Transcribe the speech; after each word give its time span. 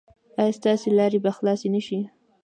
ایا 0.39 0.53
ستاسو 0.59 0.87
لارې 0.97 1.19
به 1.23 1.31
خلاصې 1.37 1.67
نه 1.75 1.81
شي؟ 1.85 1.99